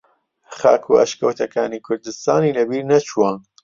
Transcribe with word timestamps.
خاک 0.57 0.83
و 0.89 0.97
ئەشکەوتەکانی 0.99 1.83
کوردستانی 1.85 2.55
لە 2.57 2.63
بیر 2.69 2.83
نەچووە 2.91 3.31